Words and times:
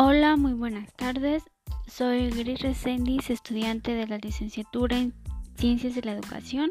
Hola, 0.00 0.36
muy 0.36 0.52
buenas 0.52 0.94
tardes. 0.94 1.42
Soy 1.88 2.30
Gris 2.30 2.60
Resendiz, 2.60 3.30
estudiante 3.30 3.94
de 3.94 4.06
la 4.06 4.18
licenciatura 4.18 4.96
en 4.96 5.12
Ciencias 5.56 5.96
de 5.96 6.02
la 6.02 6.12
Educación. 6.12 6.70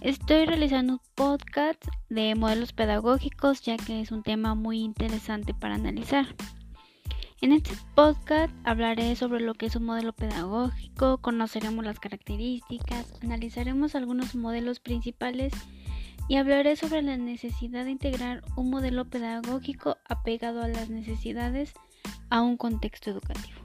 Estoy 0.00 0.46
realizando 0.46 0.94
un 0.94 1.00
podcast 1.14 1.84
de 2.08 2.34
modelos 2.34 2.72
pedagógicos 2.72 3.60
ya 3.60 3.76
que 3.76 4.00
es 4.00 4.12
un 4.12 4.22
tema 4.22 4.54
muy 4.54 4.80
interesante 4.80 5.52
para 5.52 5.74
analizar. 5.74 6.34
En 7.42 7.52
este 7.52 7.72
podcast 7.94 8.54
hablaré 8.64 9.14
sobre 9.14 9.40
lo 9.40 9.52
que 9.52 9.66
es 9.66 9.76
un 9.76 9.84
modelo 9.84 10.14
pedagógico, 10.14 11.18
conoceremos 11.18 11.84
las 11.84 12.00
características, 12.00 13.12
analizaremos 13.22 13.94
algunos 13.94 14.34
modelos 14.34 14.80
principales 14.80 15.52
y 16.28 16.36
hablaré 16.36 16.76
sobre 16.76 17.02
la 17.02 17.18
necesidad 17.18 17.84
de 17.84 17.90
integrar 17.90 18.42
un 18.56 18.70
modelo 18.70 19.04
pedagógico 19.04 19.98
apegado 20.08 20.62
a 20.62 20.68
las 20.68 20.88
necesidades 20.88 21.74
a 22.32 22.40
un 22.40 22.56
contexto 22.56 23.10
educativo. 23.10 23.60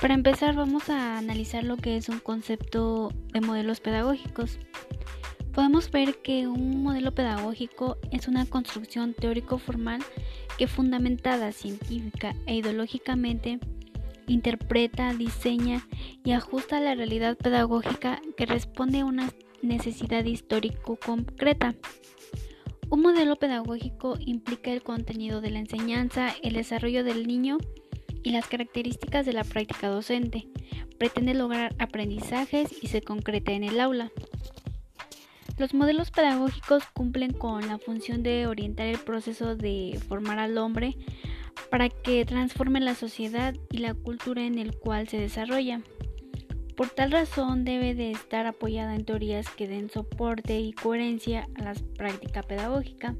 Para 0.00 0.14
empezar 0.14 0.54
vamos 0.54 0.88
a 0.90 1.18
analizar 1.18 1.64
lo 1.64 1.76
que 1.76 1.96
es 1.96 2.08
un 2.08 2.20
concepto 2.20 3.12
de 3.32 3.40
modelos 3.40 3.80
pedagógicos. 3.80 4.60
Podemos 5.52 5.90
ver 5.90 6.22
que 6.22 6.46
un 6.46 6.84
modelo 6.84 7.12
pedagógico 7.12 7.96
es 8.12 8.28
una 8.28 8.46
construcción 8.46 9.12
teórico-formal 9.12 10.04
que 10.56 10.68
fundamentada 10.68 11.50
científica 11.50 12.36
e 12.46 12.54
ideológicamente 12.54 13.58
interpreta, 14.28 15.12
diseña 15.14 15.84
y 16.22 16.30
ajusta 16.30 16.78
la 16.78 16.94
realidad 16.94 17.36
pedagógica 17.36 18.20
que 18.36 18.46
responde 18.46 19.00
a 19.00 19.04
una 19.04 19.30
necesidad 19.64 20.24
histórico 20.24 20.96
concreta. 20.96 21.74
Un 22.90 23.02
modelo 23.02 23.36
pedagógico 23.36 24.16
implica 24.20 24.70
el 24.70 24.82
contenido 24.82 25.40
de 25.40 25.50
la 25.50 25.58
enseñanza, 25.58 26.34
el 26.42 26.54
desarrollo 26.54 27.02
del 27.02 27.26
niño 27.26 27.58
y 28.22 28.30
las 28.30 28.46
características 28.46 29.26
de 29.26 29.32
la 29.32 29.44
práctica 29.44 29.88
docente. 29.88 30.48
Pretende 30.98 31.34
lograr 31.34 31.74
aprendizajes 31.78 32.70
y 32.82 32.86
se 32.88 33.02
concreta 33.02 33.52
en 33.52 33.64
el 33.64 33.80
aula. 33.80 34.12
Los 35.56 35.72
modelos 35.72 36.10
pedagógicos 36.10 36.84
cumplen 36.94 37.32
con 37.32 37.66
la 37.68 37.78
función 37.78 38.22
de 38.22 38.46
orientar 38.46 38.86
el 38.86 38.98
proceso 38.98 39.54
de 39.54 40.00
formar 40.08 40.38
al 40.38 40.58
hombre 40.58 40.96
para 41.70 41.88
que 41.88 42.24
transforme 42.24 42.80
la 42.80 42.94
sociedad 42.94 43.54
y 43.70 43.78
la 43.78 43.94
cultura 43.94 44.44
en 44.44 44.58
el 44.58 44.76
cual 44.76 45.08
se 45.08 45.18
desarrolla. 45.18 45.80
Por 46.76 46.90
tal 46.90 47.12
razón 47.12 47.64
debe 47.64 47.94
de 47.94 48.10
estar 48.10 48.46
apoyada 48.46 48.96
en 48.96 49.04
teorías 49.04 49.48
que 49.48 49.68
den 49.68 49.90
soporte 49.90 50.58
y 50.58 50.72
coherencia 50.72 51.48
a 51.54 51.62
la 51.62 51.74
práctica 51.96 52.42
pedagógica. 52.42 53.14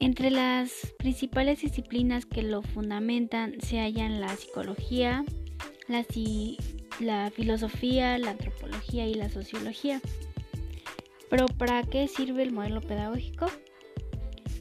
Entre 0.00 0.30
las 0.30 0.94
principales 0.98 1.62
disciplinas 1.62 2.26
que 2.26 2.42
lo 2.42 2.62
fundamentan 2.62 3.54
se 3.60 3.78
hallan 3.78 4.20
la 4.20 4.36
psicología, 4.36 5.24
la, 5.88 6.04
la 7.00 7.30
filosofía, 7.30 8.18
la 8.18 8.32
antropología 8.32 9.06
y 9.06 9.14
la 9.14 9.30
sociología. 9.30 10.02
Pero 11.30 11.46
¿para 11.46 11.82
qué 11.84 12.06
sirve 12.06 12.42
el 12.42 12.52
modelo 12.52 12.82
pedagógico? 12.82 13.46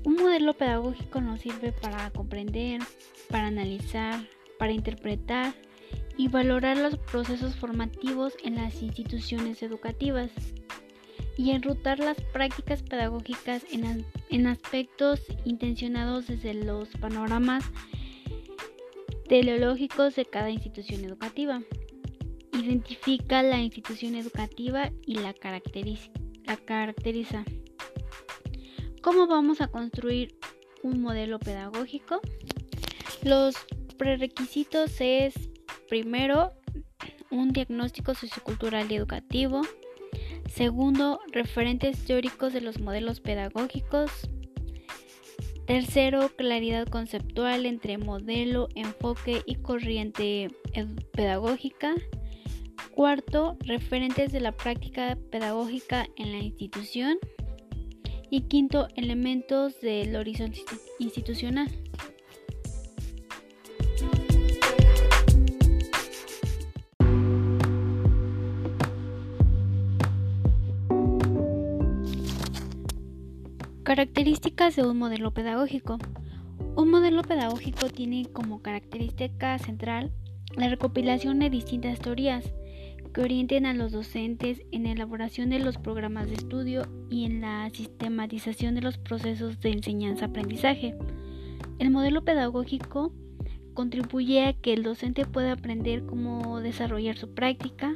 Un 0.06 0.16
modelo 0.16 0.54
pedagógico 0.54 1.20
nos 1.20 1.42
sirve 1.42 1.74
para 1.74 2.10
comprender, 2.12 2.82
para 3.30 3.48
analizar, 3.48 4.26
para 4.58 4.72
interpretar 4.72 5.54
y 6.18 6.28
valorar 6.28 6.78
los 6.78 6.98
procesos 6.98 7.56
formativos 7.56 8.34
en 8.44 8.56
las 8.56 8.82
instituciones 8.82 9.62
educativas 9.64 10.32
y 11.38 11.52
enrutar 11.52 12.00
las 12.00 12.20
prácticas 12.22 12.82
pedagógicas 12.84 13.66
en, 13.72 14.06
en 14.30 14.48
aspectos 14.48 15.22
intencionados 15.44 16.28
desde 16.28 16.54
los 16.54 16.90
panoramas 16.90 17.66
teleológicos 19.28 20.16
de 20.16 20.26
cada 20.26 20.50
institución 20.50 21.04
educativa. 21.04 21.62
Identifica 22.54 23.44
la 23.44 23.60
institución 23.60 24.16
educativa 24.16 24.92
y 25.06 25.16
la 25.16 25.34
caracteriza. 25.34 26.10
La 26.46 26.56
caracteriza. 26.58 27.44
¿Cómo 29.02 29.28
vamos 29.28 29.62
a 29.62 29.68
construir 29.68 30.38
un 30.84 31.02
modelo 31.02 31.40
pedagógico? 31.40 32.22
Los 33.24 33.56
prerequisitos 33.98 34.96
es 35.00 35.34
Primero, 35.90 36.52
un 37.30 37.50
diagnóstico 37.50 38.16
sociocultural 38.16 38.92
y 38.92 38.96
educativo. 38.96 39.62
Segundo, 40.50 41.20
referentes 41.32 42.06
teóricos 42.06 42.54
de 42.54 42.62
los 42.62 42.80
modelos 42.80 43.20
pedagógicos. 43.20 44.12
Tercero, 45.68 46.30
claridad 46.36 46.88
conceptual 46.88 47.66
entre 47.66 47.98
modelo, 47.98 48.70
enfoque 48.76 49.42
y 49.46 49.56
corriente 49.56 50.50
pedagógica. 51.12 51.96
Cuarto, 52.94 53.58
referentes 53.62 54.32
de 54.32 54.42
la 54.42 54.52
práctica 54.52 55.18
pedagógica 55.32 56.08
en 56.18 56.32
la 56.32 56.38
institución. 56.38 57.18
Y 58.30 58.42
quinto, 58.42 58.88
elementos 58.96 59.82
del 59.82 60.16
horizonte 60.16 60.62
institucional. 61.00 61.68
Características 73.86 74.76
de 74.76 74.82
un 74.82 74.98
modelo 74.98 75.32
pedagógico. 75.32 76.00
Un 76.76 76.90
modelo 76.90 77.22
pedagógico 77.22 77.88
tiene 77.88 78.26
como 78.34 78.64
característica 78.64 79.60
central 79.60 80.12
la 80.58 80.70
recopilación 80.70 81.38
de 81.38 81.52
distintas 81.52 82.00
teorías 82.00 82.52
que 83.14 83.22
orienten 83.22 83.68
a 83.68 83.76
los 83.76 83.92
docentes 83.92 84.64
en 84.72 84.86
la 84.86 84.92
elaboración 84.94 85.52
de 85.52 85.60
los 85.60 85.78
programas 85.78 86.30
de 86.30 86.34
estudio 86.34 86.88
y 87.12 87.26
en 87.26 87.42
la 87.42 87.70
sistematización 87.70 88.74
de 88.74 88.82
los 88.82 88.98
procesos 88.98 89.60
de 89.60 89.74
enseñanza-aprendizaje. 89.74 90.96
El 91.78 91.92
modelo 91.92 92.26
pedagógico 92.26 93.14
contribuye 93.76 94.48
a 94.48 94.54
que 94.54 94.74
el 94.74 94.82
docente 94.82 95.26
pueda 95.26 95.52
aprender 95.52 96.08
cómo 96.08 96.60
desarrollar 96.60 97.18
su 97.18 97.36
práctica, 97.36 97.96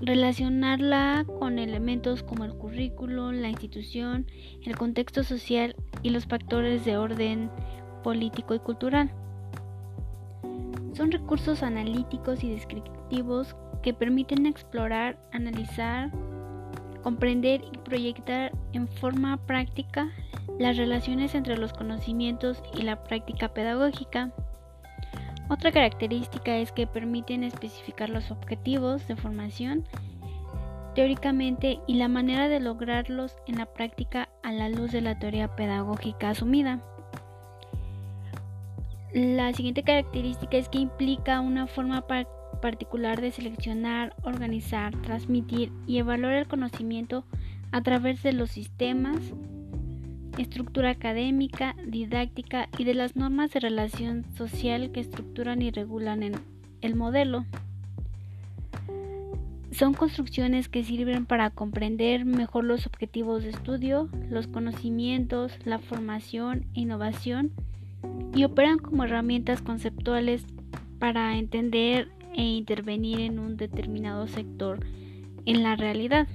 relacionarla 0.00 1.24
con 1.38 1.58
elementos 1.58 2.22
como 2.22 2.44
el 2.44 2.54
currículo, 2.54 3.32
la 3.32 3.48
institución, 3.48 4.26
el 4.64 4.76
contexto 4.76 5.24
social 5.24 5.74
y 6.02 6.10
los 6.10 6.26
factores 6.26 6.84
de 6.84 6.96
orden 6.96 7.50
político 8.02 8.54
y 8.54 8.60
cultural. 8.60 9.10
Son 10.94 11.10
recursos 11.12 11.62
analíticos 11.62 12.42
y 12.42 12.50
descriptivos 12.50 13.54
que 13.82 13.94
permiten 13.94 14.46
explorar, 14.46 15.18
analizar, 15.32 16.10
comprender 17.02 17.62
y 17.72 17.78
proyectar 17.78 18.52
en 18.72 18.88
forma 18.88 19.36
práctica 19.46 20.10
las 20.58 20.76
relaciones 20.76 21.34
entre 21.34 21.56
los 21.56 21.72
conocimientos 21.72 22.62
y 22.74 22.82
la 22.82 23.04
práctica 23.04 23.48
pedagógica. 23.54 24.32
Otra 25.48 25.72
característica 25.72 26.56
es 26.58 26.72
que 26.72 26.86
permiten 26.86 27.42
especificar 27.42 28.10
los 28.10 28.30
objetivos 28.30 29.06
de 29.08 29.16
formación 29.16 29.84
teóricamente 30.94 31.78
y 31.86 31.94
la 31.94 32.08
manera 32.08 32.48
de 32.48 32.60
lograrlos 32.60 33.36
en 33.46 33.56
la 33.56 33.66
práctica 33.66 34.28
a 34.42 34.52
la 34.52 34.68
luz 34.68 34.92
de 34.92 35.00
la 35.00 35.18
teoría 35.18 35.54
pedagógica 35.54 36.30
asumida. 36.30 36.80
La 39.14 39.52
siguiente 39.54 39.84
característica 39.84 40.56
es 40.58 40.68
que 40.68 40.78
implica 40.78 41.40
una 41.40 41.66
forma 41.66 42.04
particular 42.60 43.20
de 43.20 43.30
seleccionar, 43.30 44.14
organizar, 44.22 44.94
transmitir 45.02 45.72
y 45.86 45.98
evaluar 45.98 46.34
el 46.34 46.48
conocimiento 46.48 47.24
a 47.72 47.80
través 47.82 48.22
de 48.22 48.32
los 48.32 48.50
sistemas, 48.50 49.18
estructura 50.42 50.90
académica, 50.90 51.74
didáctica 51.86 52.68
y 52.78 52.84
de 52.84 52.94
las 52.94 53.16
normas 53.16 53.50
de 53.52 53.60
relación 53.60 54.24
social 54.36 54.90
que 54.92 55.00
estructuran 55.00 55.62
y 55.62 55.70
regulan 55.70 56.22
el 56.80 56.94
modelo. 56.94 57.44
Son 59.70 59.94
construcciones 59.94 60.68
que 60.68 60.82
sirven 60.82 61.26
para 61.26 61.50
comprender 61.50 62.24
mejor 62.24 62.64
los 62.64 62.86
objetivos 62.86 63.44
de 63.44 63.50
estudio, 63.50 64.08
los 64.28 64.46
conocimientos, 64.46 65.52
la 65.64 65.78
formación 65.78 66.66
e 66.74 66.80
innovación 66.80 67.52
y 68.34 68.44
operan 68.44 68.78
como 68.78 69.04
herramientas 69.04 69.62
conceptuales 69.62 70.44
para 70.98 71.36
entender 71.36 72.08
e 72.34 72.42
intervenir 72.42 73.20
en 73.20 73.38
un 73.38 73.56
determinado 73.56 74.26
sector 74.26 74.80
en 75.44 75.62
la 75.62 75.76
realidad. 75.76 76.26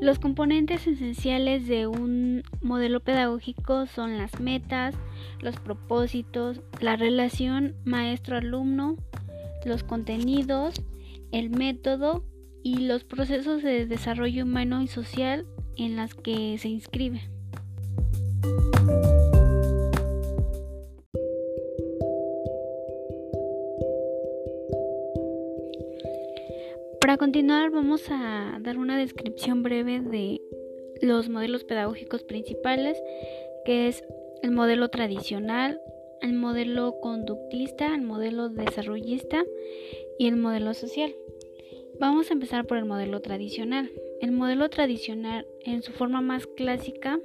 Los 0.00 0.20
componentes 0.20 0.86
esenciales 0.86 1.66
de 1.66 1.88
un 1.88 2.42
modelo 2.60 3.00
pedagógico 3.00 3.86
son 3.86 4.16
las 4.16 4.38
metas, 4.38 4.94
los 5.40 5.56
propósitos, 5.56 6.60
la 6.80 6.94
relación 6.94 7.74
maestro-alumno, 7.84 8.96
los 9.64 9.82
contenidos, 9.82 10.80
el 11.32 11.50
método 11.50 12.24
y 12.62 12.86
los 12.86 13.02
procesos 13.02 13.62
de 13.62 13.86
desarrollo 13.86 14.44
humano 14.44 14.82
y 14.82 14.86
social 14.86 15.46
en 15.76 15.96
las 15.96 16.14
que 16.14 16.56
se 16.58 16.68
inscribe. 16.68 17.22
Para 27.08 27.16
continuar 27.16 27.70
vamos 27.70 28.04
a 28.10 28.58
dar 28.60 28.76
una 28.76 28.98
descripción 28.98 29.62
breve 29.62 30.00
de 30.00 30.42
los 31.00 31.30
modelos 31.30 31.64
pedagógicos 31.64 32.22
principales, 32.22 33.02
que 33.64 33.88
es 33.88 34.04
el 34.42 34.50
modelo 34.50 34.90
tradicional, 34.90 35.80
el 36.20 36.34
modelo 36.34 37.00
conductista, 37.00 37.94
el 37.94 38.02
modelo 38.02 38.50
desarrollista 38.50 39.42
y 40.18 40.26
el 40.26 40.36
modelo 40.36 40.74
social. 40.74 41.16
Vamos 41.98 42.28
a 42.28 42.34
empezar 42.34 42.66
por 42.66 42.76
el 42.76 42.84
modelo 42.84 43.22
tradicional. 43.22 43.90
El 44.20 44.32
modelo 44.32 44.68
tradicional, 44.68 45.46
en 45.64 45.80
su 45.80 45.92
forma 45.92 46.20
más 46.20 46.46
clásica, 46.46 47.18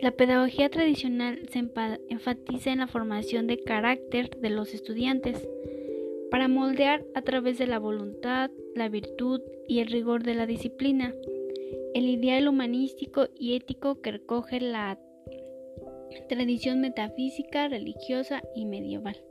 la 0.00 0.12
pedagogía 0.12 0.70
tradicional 0.70 1.46
se 1.50 1.58
enfatiza 1.58 2.72
en 2.72 2.78
la 2.78 2.86
formación 2.86 3.46
de 3.48 3.62
carácter 3.62 4.30
de 4.40 4.48
los 4.48 4.72
estudiantes 4.72 5.46
para 6.32 6.48
moldear 6.48 7.04
a 7.14 7.20
través 7.20 7.58
de 7.58 7.66
la 7.66 7.78
voluntad, 7.78 8.50
la 8.74 8.88
virtud 8.88 9.42
y 9.68 9.80
el 9.80 9.88
rigor 9.88 10.22
de 10.22 10.34
la 10.34 10.46
disciplina, 10.46 11.14
el 11.92 12.08
ideal 12.08 12.48
humanístico 12.48 13.28
y 13.38 13.54
ético 13.54 14.00
que 14.00 14.12
recoge 14.12 14.58
la 14.58 14.98
tradición 16.30 16.80
metafísica, 16.80 17.68
religiosa 17.68 18.42
y 18.56 18.64
medieval. 18.64 19.22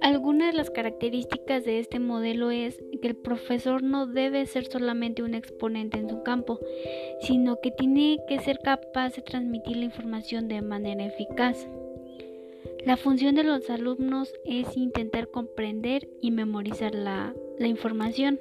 Algunas 0.00 0.50
de 0.50 0.56
las 0.58 0.70
características 0.70 1.64
de 1.64 1.78
este 1.78 2.00
modelo 2.00 2.50
es 2.50 2.76
que 3.00 3.06
el 3.06 3.16
profesor 3.16 3.84
no 3.84 4.08
debe 4.08 4.46
ser 4.46 4.66
solamente 4.66 5.22
un 5.22 5.34
exponente 5.34 5.98
en 5.98 6.10
su 6.10 6.24
campo, 6.24 6.58
sino 7.20 7.60
que 7.60 7.70
tiene 7.70 8.18
que 8.26 8.40
ser 8.40 8.58
capaz 8.58 9.14
de 9.14 9.22
transmitir 9.22 9.76
la 9.76 9.84
información 9.84 10.48
de 10.48 10.60
manera 10.60 11.04
eficaz. 11.04 11.68
La 12.88 12.96
función 12.96 13.34
de 13.34 13.44
los 13.44 13.68
alumnos 13.68 14.32
es 14.46 14.74
intentar 14.74 15.28
comprender 15.28 16.08
y 16.22 16.30
memorizar 16.30 16.94
la, 16.94 17.34
información. 17.58 18.40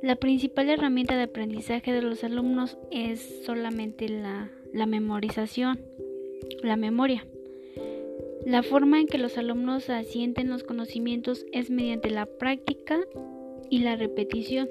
La 0.00 0.16
principal 0.16 0.70
herramienta 0.70 1.18
de 1.18 1.24
aprendizaje 1.24 1.92
de 1.92 2.00
los 2.00 2.24
alumnos 2.24 2.78
es 2.90 3.44
solamente 3.44 4.08
la, 4.08 4.50
la 4.72 4.86
memorización, 4.86 5.82
la 6.62 6.76
memoria. 6.76 7.26
La 8.46 8.62
forma 8.62 9.00
en 9.00 9.06
que 9.06 9.18
los 9.18 9.36
alumnos 9.36 9.90
asienten 9.90 10.48
los 10.48 10.62
conocimientos 10.62 11.44
es 11.52 11.68
mediante 11.68 12.08
la 12.08 12.24
práctica 12.24 13.00
y 13.68 13.80
la 13.80 13.96
repetición. 13.96 14.66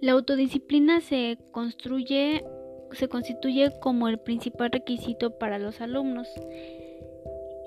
La 0.00 0.12
autodisciplina 0.12 1.00
se 1.00 1.36
construye 1.50 2.44
se 2.92 3.08
constituye 3.08 3.72
como 3.80 4.06
el 4.06 4.18
principal 4.18 4.70
requisito 4.70 5.38
para 5.38 5.58
los 5.58 5.80
alumnos 5.80 6.28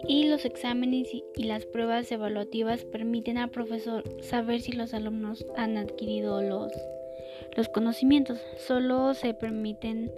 y 0.07 0.27
los 0.27 0.45
exámenes 0.45 1.09
y 1.13 1.43
las 1.43 1.65
pruebas 1.65 2.11
evaluativas 2.11 2.85
permiten 2.85 3.37
al 3.37 3.49
profesor 3.49 4.03
saber 4.21 4.61
si 4.61 4.71
los 4.71 4.93
alumnos 4.93 5.45
han 5.55 5.77
adquirido 5.77 6.41
los, 6.41 6.71
los 7.55 7.69
conocimientos. 7.69 8.39
Solo 8.57 9.13
se 9.13 9.33
permiten 9.33 10.11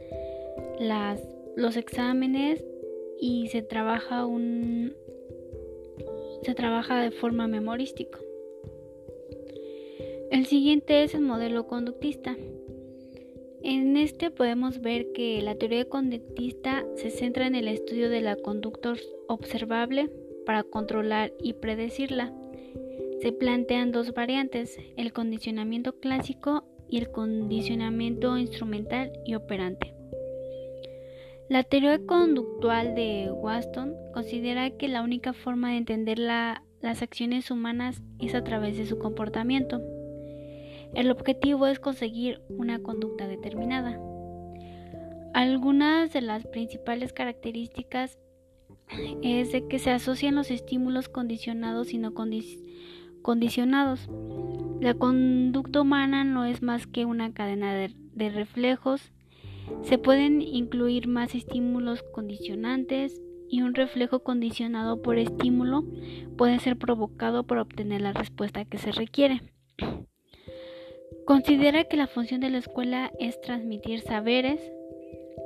las, 0.79 1.21
los 1.55 1.77
exámenes 1.77 2.63
y 3.19 3.47
se 3.47 3.61
trabaja 3.61 4.25
un 4.25 4.95
se 6.43 6.53
trabaja 6.53 7.01
de 7.01 7.11
forma 7.11 7.47
memorística. 7.47 8.19
El 10.29 10.45
siguiente 10.45 11.03
es 11.03 11.13
el 11.13 11.21
modelo 11.21 11.67
conductista. 11.67 12.35
En 13.69 13.97
este 13.97 14.31
podemos 14.31 14.79
ver 14.79 15.11
que 15.13 15.41
la 15.41 15.55
teoría 15.55 15.83
conductista 15.83 16.85
se 16.95 17.09
centra 17.09 17.47
en 17.47 17.53
el 17.53 17.67
estudio 17.67 18.09
de 18.09 18.21
la 18.21 18.37
conducta 18.37 18.93
observable 19.27 20.09
para 20.45 20.63
controlar 20.63 21.33
y 21.43 21.51
predecirla. 21.51 22.31
Se 23.21 23.33
plantean 23.33 23.91
dos 23.91 24.13
variantes, 24.13 24.77
el 24.95 25.11
condicionamiento 25.11 25.99
clásico 25.99 26.63
y 26.87 26.99
el 26.99 27.11
condicionamiento 27.11 28.37
instrumental 28.37 29.11
y 29.25 29.35
operante. 29.35 29.93
La 31.49 31.63
teoría 31.63 31.99
conductual 32.05 32.95
de 32.95 33.29
Waston 33.33 33.93
considera 34.13 34.69
que 34.69 34.87
la 34.87 35.01
única 35.01 35.33
forma 35.33 35.71
de 35.71 35.79
entender 35.79 36.19
las 36.19 37.01
acciones 37.01 37.51
humanas 37.51 38.01
es 38.19 38.33
a 38.33 38.45
través 38.45 38.77
de 38.77 38.85
su 38.85 38.97
comportamiento. 38.97 39.81
El 40.97 41.09
objetivo 41.11 41.67
es 41.67 41.79
conseguir 41.79 42.41
una 42.49 42.79
conducta 42.79 43.25
determinada. 43.27 43.97
Algunas 45.33 46.11
de 46.11 46.21
las 46.21 46.45
principales 46.45 47.13
características 47.13 48.17
es 49.21 49.53
de 49.53 49.67
que 49.69 49.79
se 49.79 49.91
asocian 49.91 50.35
los 50.35 50.51
estímulos 50.51 51.07
condicionados 51.07 51.93
y 51.93 51.97
no 51.97 52.13
condicionados. 53.21 54.09
La 54.81 54.93
conducta 54.93 55.79
humana 55.79 56.25
no 56.25 56.43
es 56.43 56.61
más 56.61 56.87
que 56.87 57.05
una 57.05 57.33
cadena 57.33 57.73
de 57.73 58.29
reflejos 58.29 59.13
se 59.83 59.97
pueden 59.97 60.41
incluir 60.41 61.07
más 61.07 61.35
estímulos 61.35 62.03
condicionantes 62.03 63.21
y 63.49 63.61
un 63.61 63.73
reflejo 63.73 64.19
condicionado 64.19 65.01
por 65.01 65.17
estímulo 65.17 65.85
puede 66.37 66.59
ser 66.59 66.77
provocado 66.77 67.43
para 67.43 67.61
obtener 67.61 68.01
la 68.01 68.13
respuesta 68.13 68.65
que 68.65 68.77
se 68.77 68.91
requiere. 68.91 69.41
Considera 71.27 71.83
que 71.83 71.97
la 71.97 72.07
función 72.07 72.39
de 72.39 72.49
la 72.49 72.59
escuela 72.59 73.11
es 73.19 73.41
transmitir 73.41 73.99
saberes. 73.99 74.61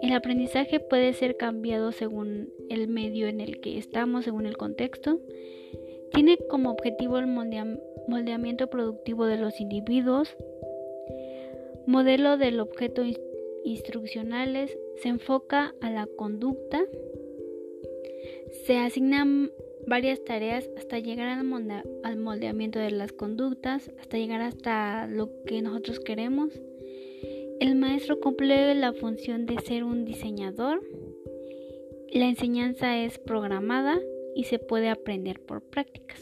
El 0.04 0.14
aprendizaje 0.14 0.80
puede 0.80 1.12
ser 1.14 1.38
cambiado 1.38 1.92
según 1.92 2.54
el 2.70 2.88
medio 2.88 3.28
en 3.28 3.42
el 3.42 3.60
que 3.62 3.80
estamos, 3.80 4.26
según 4.26 4.46
el 4.46 4.58
contexto. 4.58 5.20
Tiene 6.14 6.38
como 6.52 6.70
objetivo 6.70 7.18
el 7.18 7.26
moldeamiento 7.26 8.70
productivo 8.70 9.26
de 9.26 9.38
los 9.38 9.60
individuos. 9.60 10.38
Modelo 11.88 12.38
del 12.38 12.60
objeto 12.60 13.02
instruccionales 13.64 14.78
se 14.98 15.10
enfoca 15.10 15.74
a 15.82 15.90
la 15.90 16.06
conducta, 16.06 16.80
se 18.68 18.78
asignan 18.78 19.50
varias 19.88 20.24
tareas 20.24 20.70
hasta 20.78 21.00
llegar 21.00 21.30
al, 21.30 22.18
moldeamiento 22.18 22.80
de 22.80 22.92
las 22.92 23.12
conductas, 23.12 23.92
hasta 24.00 24.18
llegar 24.18 24.42
hasta 24.42 25.08
lo 25.08 25.30
que 25.46 25.62
nosotros 25.62 26.00
queremos. 26.00 26.50
El 27.60 27.76
maestro 27.76 28.20
cumple 28.20 28.74
la 28.76 28.94
función 28.94 29.46
de 29.46 29.60
ser 29.60 29.84
un 29.84 30.06
diseñador. 30.06 30.82
La 32.12 32.26
enseñanza 32.26 32.98
es 32.98 33.20
programada 33.20 34.00
y 34.36 34.46
se 34.46 34.60
puede 34.60 34.90
aprender 34.90 35.40
por 35.42 35.62
prácticas. 35.62 36.20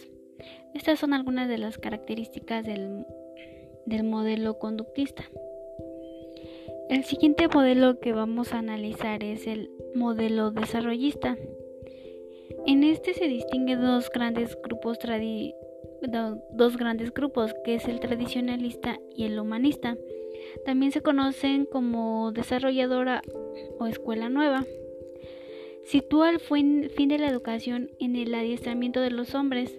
Estas 0.74 1.00
son 1.00 1.14
algunas 1.14 1.48
de 1.48 1.58
las 1.58 1.78
características 1.78 2.66
del 2.66 4.04
modelo 4.04 4.60
conductista. 4.60 5.24
El 6.90 7.04
siguiente 7.04 7.48
modelo 7.48 8.00
que 8.00 8.14
vamos 8.14 8.52
a 8.52 8.58
analizar 8.58 9.24
es 9.24 9.46
el 9.46 9.70
modelo 9.94 10.50
desarrollista. 10.50 11.38
En 12.66 12.84
este 12.84 13.14
se 13.14 13.28
distinguen 13.28 13.82
dos 13.82 14.10
grandes 14.10 14.58
grupos 14.64 14.98
dos 16.52 16.78
grandes 16.78 17.14
grupos, 17.14 17.54
que 17.64 17.76
es 17.76 17.88
el 17.88 18.00
tradicionalista 18.00 19.00
y 19.16 19.26
el 19.26 19.40
humanista. 19.40 19.98
También 20.66 20.92
se 20.92 21.02
conocen 21.02 21.66
como 21.66 22.32
desarrolladora 22.32 23.22
o 23.80 23.88
escuela 23.88 24.30
nueva. 24.30 24.66
Sitúa 25.84 26.30
el 26.30 26.40
fin 26.40 27.10
de 27.10 27.18
la 27.18 27.28
educación 27.28 27.90
en 28.00 28.16
el 28.16 28.34
adiestramiento 28.34 29.02
de 29.02 29.12
los 29.12 29.36
hombres 29.36 29.76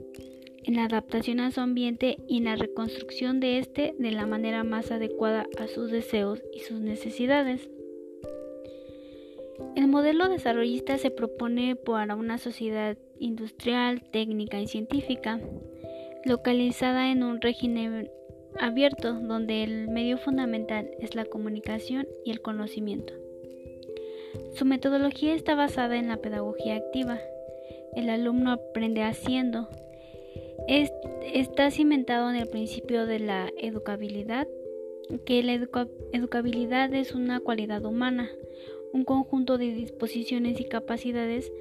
en 0.64 0.76
la 0.76 0.84
adaptación 0.84 1.40
a 1.40 1.50
su 1.50 1.60
ambiente 1.60 2.18
y 2.28 2.38
en 2.38 2.44
la 2.44 2.56
reconstrucción 2.56 3.40
de 3.40 3.58
éste 3.58 3.94
de 3.98 4.10
la 4.10 4.26
manera 4.26 4.64
más 4.64 4.90
adecuada 4.90 5.46
a 5.58 5.66
sus 5.68 5.90
deseos 5.90 6.42
y 6.54 6.60
sus 6.60 6.80
necesidades. 6.80 7.68
El 9.76 9.86
modelo 9.88 10.28
desarrollista 10.28 10.98
se 10.98 11.10
propone 11.10 11.76
para 11.76 12.14
una 12.14 12.38
sociedad 12.38 12.96
industrial, 13.18 14.02
técnica 14.10 14.60
y 14.60 14.66
científica, 14.66 15.40
localizada 16.24 17.10
en 17.10 17.22
un 17.22 17.40
régimen 17.40 18.10
abierto 18.58 19.14
donde 19.14 19.62
el 19.62 19.88
medio 19.88 20.18
fundamental 20.18 20.90
es 20.98 21.14
la 21.14 21.24
comunicación 21.24 22.06
y 22.24 22.30
el 22.30 22.40
conocimiento. 22.40 23.14
Su 24.54 24.64
metodología 24.64 25.34
está 25.34 25.54
basada 25.54 25.96
en 25.96 26.08
la 26.08 26.18
pedagogía 26.18 26.76
activa. 26.76 27.18
El 27.94 28.10
alumno 28.10 28.52
aprende 28.52 29.02
haciendo, 29.02 29.68
está 30.68 31.70
cimentado 31.70 32.30
en 32.30 32.36
el 32.36 32.48
principio 32.48 33.06
de 33.06 33.18
la 33.18 33.50
educabilidad, 33.58 34.46
que 35.24 35.42
la 35.42 35.54
educabilidad 36.12 36.92
es 36.94 37.14
una 37.14 37.40
cualidad 37.40 37.84
humana, 37.84 38.30
un 38.92 39.04
conjunto 39.04 39.58
de 39.58 39.72
disposiciones 39.72 40.60
y 40.60 40.64
capacidades 40.64 41.52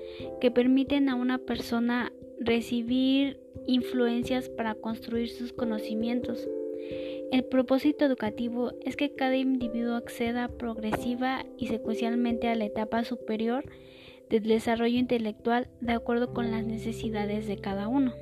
que 0.41 0.51
permiten 0.51 1.09
a 1.09 1.15
una 1.15 1.38
persona 1.38 2.12
recibir 2.39 3.39
influencias 3.67 4.50
para 4.50 4.75
construir 4.75 5.29
sus 5.29 5.53
conocimientos. 5.53 6.48
el 7.31 7.43
propósito 7.43 8.05
educativo 8.05 8.71
es 8.83 8.95
que 8.95 9.13
cada 9.13 9.36
individuo 9.36 9.95
acceda 9.95 10.48
progresiva 10.48 11.45
y 11.57 11.67
secuencialmente 11.67 12.48
a 12.48 12.55
la 12.55 12.65
etapa 12.65 13.03
superior 13.03 13.65
del 14.29 14.43
desarrollo 14.43 14.98
intelectual 14.98 15.67
de 15.81 15.93
acuerdo 15.93 16.33
con 16.33 16.50
las 16.50 16.65
necesidades 16.65 17.48
de 17.48 17.57
cada 17.57 17.88
uno. 17.88 18.13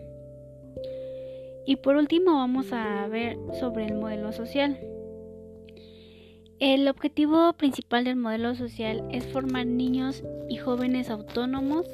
Y 1.66 1.76
por 1.78 1.98
último 1.98 2.34
vamos 2.34 2.72
a 2.72 3.08
ver 3.08 3.38
sobre 3.60 3.86
el 3.86 3.96
modelo 3.96 4.32
social. 4.32 4.80
El 6.60 6.88
objetivo 6.88 7.54
principal 7.54 8.06
del 8.06 8.16
modelo 8.16 8.56
social 8.56 9.08
es 9.12 9.28
formar 9.28 9.68
niños 9.68 10.24
y 10.50 10.58
jóvenes 10.58 11.12
autónomos 11.12 11.86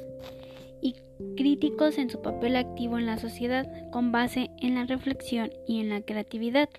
y 0.82 0.96
críticos 1.36 1.98
en 1.98 2.10
su 2.10 2.22
papel 2.22 2.56
activo 2.56 2.98
en 2.98 3.06
la 3.06 3.18
sociedad 3.18 3.68
con 3.92 4.14
base 4.14 4.52
en 4.62 4.76
la 4.76 4.86
reflexión 4.86 5.52
y 5.68 5.82
en 5.82 5.90
la 5.90 6.00
creatividad. 6.00 6.70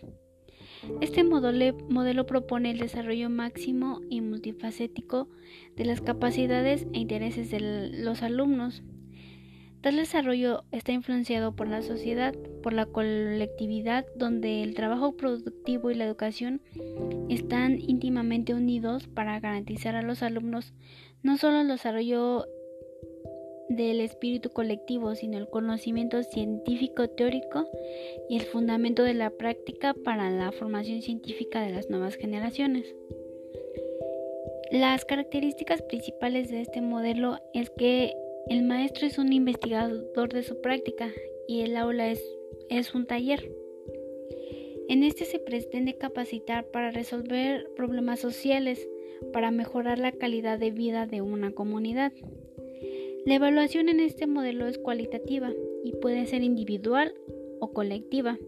Este 1.02 1.24
modelo, 1.24 2.26
propone 2.26 2.70
el 2.70 2.78
desarrollo 2.78 3.28
máximo 3.28 4.00
y 4.08 4.22
multifacético 4.22 5.28
de 5.76 5.84
las 5.84 6.00
capacidades 6.00 6.86
e 6.94 7.00
intereses 7.00 7.50
de 7.50 7.90
los 7.92 8.22
alumnos. 8.22 8.82
Tal 9.84 9.96
desarrollo 9.96 10.64
está 10.72 10.92
influenciado 10.92 11.54
por 11.54 11.68
la 11.68 11.82
sociedad, 11.82 12.34
por 12.62 12.72
la 12.72 12.86
colectividad, 12.86 14.06
donde 14.16 14.62
el 14.62 14.72
trabajo 14.72 15.14
productivo 15.14 15.90
y 15.90 15.94
la 15.94 16.06
educación 16.06 16.62
están 17.28 17.78
íntimamente 17.78 18.54
unidos 18.54 19.06
para 19.08 19.38
garantizar 19.40 19.94
a 19.94 20.00
los 20.00 20.22
alumnos 20.22 20.72
no 21.22 21.36
solo 21.36 21.60
el 21.60 21.68
desarrollo 21.68 22.46
del 23.68 24.00
espíritu 24.00 24.48
colectivo, 24.48 25.14
sino 25.16 25.36
el 25.36 25.50
conocimiento 25.50 26.22
científico 26.22 27.10
teórico 27.10 27.68
y 28.30 28.38
el 28.38 28.46
fundamento 28.46 29.02
de 29.02 29.12
la 29.12 29.28
práctica 29.28 29.92
para 30.02 30.30
la 30.30 30.50
formación 30.52 31.02
científica 31.02 31.60
de 31.60 31.72
las 31.72 31.90
nuevas 31.90 32.14
generaciones. 32.16 32.96
Las 34.70 35.04
características 35.04 35.82
principales 35.82 36.50
de 36.50 36.62
este 36.62 36.80
modelo 36.80 37.38
es 37.52 37.68
que 37.68 38.14
el 38.46 38.62
maestro 38.62 39.06
es 39.06 39.18
un 39.18 39.32
investigador 39.32 40.28
de 40.32 40.42
su 40.42 40.60
práctica 40.60 41.10
y 41.48 41.62
el 41.62 41.76
aula 41.76 42.10
es, 42.10 42.94
un 42.94 43.06
taller. 43.06 43.50
En 44.88 45.02
este 45.02 45.24
se 45.24 45.38
pretende 45.38 45.96
capacitar 45.96 46.66
para 46.66 46.90
resolver 46.90 47.70
problemas 47.74 48.20
sociales, 48.20 48.86
para 49.32 49.50
mejorar 49.50 49.98
la 49.98 50.12
calidad 50.12 50.58
de 50.58 50.70
vida 50.70 51.06
de 51.06 51.22
una 51.22 51.52
comunidad. 51.52 52.12
La 53.24 53.34
evaluación 53.36 53.88
en 53.88 54.00
este 54.00 54.26
modelo 54.26 54.66
es 54.66 54.76
cualitativa 54.76 55.50
y 55.82 55.92
puede 55.92 56.26
ser 56.26 56.42
individual 56.42 57.14
o 57.60 57.72
colectiva. 57.72 58.38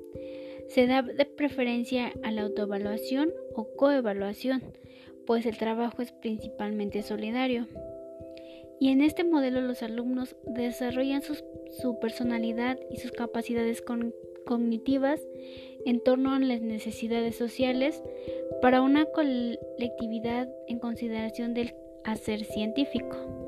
Se 0.68 0.86
da 0.86 1.00
de 1.00 1.24
preferencia 1.24 2.12
a 2.22 2.32
la 2.32 2.42
autoevaluación 2.42 3.32
o 3.54 3.74
coevaluación, 3.76 4.62
pues 5.26 5.46
el 5.46 5.56
trabajo 5.56 6.02
es 6.02 6.12
principalmente 6.12 7.02
solidario. 7.02 7.66
Y 8.78 8.90
en 8.90 9.00
este 9.00 9.24
modelo 9.24 9.60
los 9.60 9.82
alumnos 9.82 10.36
desarrollan 10.44 11.22
su 11.22 11.98
personalidad 12.00 12.78
y 12.90 12.98
sus 12.98 13.12
capacidades 13.12 13.82
cognitivas 14.44 15.20
en 15.84 16.00
torno 16.02 16.34
a 16.34 16.38
las 16.38 16.60
necesidades 16.60 17.36
sociales 17.36 18.02
para 18.60 18.82
una 18.82 19.06
colectividad 19.06 20.48
en 20.68 20.78
consideración 20.78 21.54
del 21.54 21.74
hacer 22.04 22.44
científico. 22.44 23.45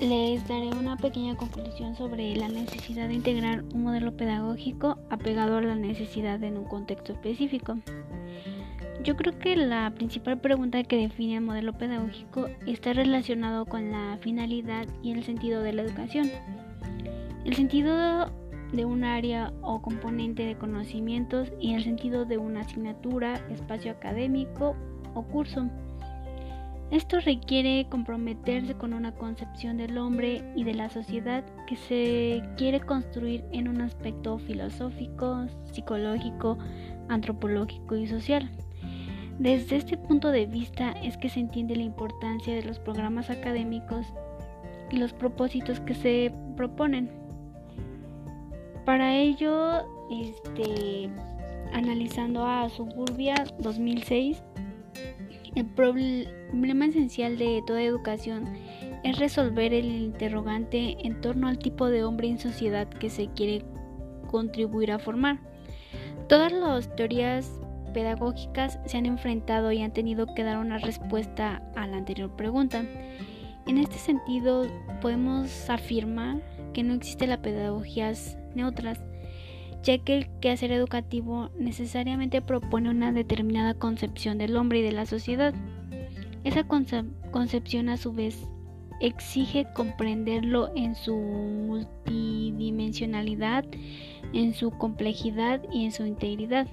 Les 0.00 0.46
daré 0.48 0.70
una 0.70 0.96
pequeña 0.96 1.36
conclusión 1.36 1.94
sobre 1.94 2.34
la 2.34 2.48
necesidad 2.48 3.06
de 3.06 3.14
integrar 3.14 3.62
un 3.72 3.84
modelo 3.84 4.16
pedagógico 4.16 4.98
apegado 5.08 5.56
a 5.56 5.62
la 5.62 5.76
necesidad 5.76 6.42
en 6.42 6.58
un 6.58 6.64
contexto 6.64 7.12
específico. 7.12 7.78
Yo 9.04 9.16
creo 9.16 9.38
que 9.38 9.54
la 9.54 9.92
principal 9.94 10.40
pregunta 10.40 10.82
que 10.82 10.96
define 10.96 11.36
el 11.36 11.42
modelo 11.42 11.74
pedagógico 11.74 12.48
está 12.66 12.92
relacionado 12.92 13.66
con 13.66 13.92
la 13.92 14.18
finalidad 14.20 14.86
y 15.02 15.12
el 15.12 15.22
sentido 15.22 15.62
de 15.62 15.72
la 15.72 15.82
educación. 15.82 16.28
El 17.44 17.54
sentido 17.54 18.32
de 18.72 18.84
un 18.84 19.04
área 19.04 19.52
o 19.62 19.80
componente 19.80 20.44
de 20.44 20.56
conocimientos 20.56 21.52
y 21.60 21.74
el 21.74 21.84
sentido 21.84 22.24
de 22.24 22.38
una 22.38 22.62
asignatura, 22.62 23.34
espacio 23.48 23.92
académico 23.92 24.74
o 25.14 25.22
curso. 25.22 25.70
Esto 26.94 27.18
requiere 27.18 27.88
comprometerse 27.90 28.74
con 28.74 28.94
una 28.94 29.10
concepción 29.10 29.78
del 29.78 29.98
hombre 29.98 30.44
y 30.54 30.62
de 30.62 30.74
la 30.74 30.88
sociedad 30.90 31.42
que 31.66 31.74
se 31.74 32.40
quiere 32.56 32.78
construir 32.78 33.44
en 33.50 33.66
un 33.66 33.80
aspecto 33.80 34.38
filosófico, 34.38 35.44
psicológico, 35.72 36.56
antropológico 37.08 37.96
y 37.96 38.06
social. 38.06 38.48
Desde 39.40 39.74
este 39.74 39.98
punto 39.98 40.30
de 40.30 40.46
vista 40.46 40.92
es 41.02 41.16
que 41.16 41.28
se 41.28 41.40
entiende 41.40 41.74
la 41.74 41.82
importancia 41.82 42.54
de 42.54 42.62
los 42.62 42.78
programas 42.78 43.28
académicos 43.28 44.06
y 44.92 44.98
los 44.98 45.12
propósitos 45.12 45.80
que 45.80 45.96
se 45.96 46.32
proponen. 46.56 47.10
Para 48.84 49.16
ello, 49.16 49.82
este, 50.12 51.10
analizando 51.72 52.46
a 52.46 52.68
Suburbia 52.68 53.34
2006, 53.58 54.44
el 55.54 55.66
problema 55.66 56.86
esencial 56.86 57.38
de 57.38 57.62
toda 57.66 57.82
educación 57.82 58.48
es 59.04 59.18
resolver 59.18 59.72
el 59.72 59.86
interrogante 59.86 60.96
en 61.06 61.20
torno 61.20 61.48
al 61.48 61.58
tipo 61.58 61.88
de 61.88 62.04
hombre 62.04 62.28
en 62.28 62.38
sociedad 62.38 62.88
que 62.88 63.10
se 63.10 63.28
quiere 63.28 63.64
contribuir 64.28 64.90
a 64.90 64.98
formar. 64.98 65.38
Todas 66.28 66.52
las 66.52 66.94
teorías 66.96 67.60
pedagógicas 67.92 68.80
se 68.86 68.96
han 68.96 69.06
enfrentado 69.06 69.70
y 69.70 69.82
han 69.82 69.92
tenido 69.92 70.26
que 70.34 70.42
dar 70.42 70.58
una 70.58 70.78
respuesta 70.78 71.62
a 71.76 71.86
la 71.86 71.98
anterior 71.98 72.34
pregunta. 72.34 72.84
En 73.66 73.78
este 73.78 73.96
sentido, 73.96 74.66
podemos 75.00 75.70
afirmar 75.70 76.42
que 76.72 76.82
no 76.82 76.94
existe 76.94 77.26
la 77.26 77.40
pedagogías 77.40 78.36
neutras, 78.54 79.00
ya 79.84 79.98
que 79.98 80.16
el 80.16 80.26
quehacer 80.40 80.72
educativo 80.72 81.50
necesariamente 81.58 82.40
propone 82.40 82.88
una 82.90 83.12
determinada 83.12 83.74
concepción 83.74 84.38
del 84.38 84.56
hombre 84.56 84.80
y 84.80 84.82
de 84.82 84.90
la 84.92 85.04
sociedad. 85.06 85.54
Esa 86.42 86.64
concepción 86.64 87.90
a 87.90 87.98
su 87.98 88.12
vez 88.12 88.48
exige 89.00 89.66
comprenderlo 89.74 90.70
en 90.74 90.94
su 90.94 91.14
multidimensionalidad, 91.14 93.66
en 94.32 94.54
su 94.54 94.70
complejidad 94.70 95.60
y 95.70 95.84
en 95.84 95.92
su 95.92 96.06
integridad. 96.06 96.66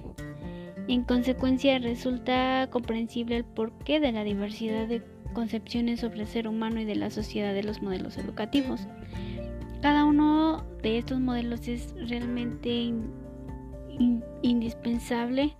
En 0.88 1.04
consecuencia, 1.04 1.78
resulta 1.78 2.68
comprensible 2.70 3.36
el 3.36 3.44
porqué 3.44 4.00
de 4.00 4.12
la 4.12 4.24
diversidad 4.24 4.88
de 4.88 5.02
concepciones 5.34 6.00
sobre 6.00 6.22
el 6.22 6.26
ser 6.26 6.48
humano 6.48 6.80
y 6.80 6.84
de 6.84 6.96
la 6.96 7.10
sociedad 7.10 7.54
de 7.54 7.62
los 7.62 7.82
modelos 7.82 8.18
educativos. 8.18 8.88
Cada 9.82 10.04
uno 10.04 10.64
de 10.80 10.98
estos 10.98 11.18
modelos 11.20 11.66
es 11.66 11.94
realmente 12.08 12.92
indispensable 14.42 15.56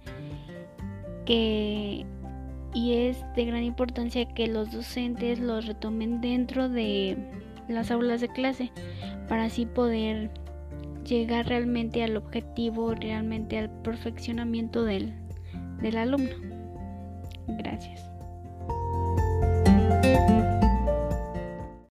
y 1.26 2.04
es 2.74 3.24
de 3.34 3.44
gran 3.44 3.64
importancia 3.64 4.26
que 4.26 4.46
los 4.46 4.70
docentes 4.70 5.38
los 5.38 5.66
retomen 5.66 6.20
dentro 6.20 6.68
de 6.68 7.16
las 7.68 7.90
aulas 7.90 8.20
de 8.20 8.28
clase 8.28 8.70
para 9.28 9.44
así 9.44 9.66
poder 9.66 10.30
llegar 11.04 11.48
realmente 11.48 12.04
al 12.04 12.16
objetivo, 12.16 12.94
realmente 12.94 13.58
al 13.58 13.70
perfeccionamiento 13.82 14.84
del, 14.84 15.14
del 15.80 15.96
alumno. 15.96 16.36
Gracias. 17.48 18.11